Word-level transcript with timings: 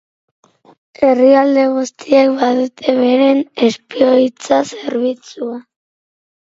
Herrialde 1.07 1.65
guztiek 1.75 2.33
badute 2.39 2.97
beren 3.03 3.45
espioitza 3.69 4.63
zerbitzua. 4.73 5.65